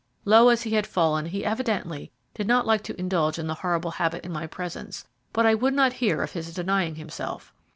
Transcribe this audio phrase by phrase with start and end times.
[0.25, 3.91] Low as he had fallen, he evidently did not like to indulge in the horrible
[3.91, 7.53] habit in my presence; but I would not hear of his denying himself.